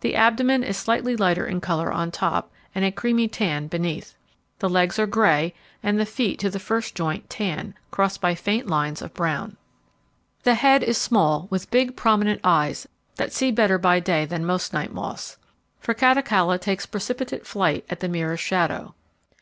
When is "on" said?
1.90-2.10